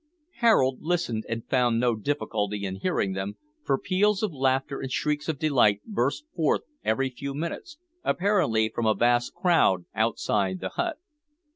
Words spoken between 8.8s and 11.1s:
a vast crowd outside the hut.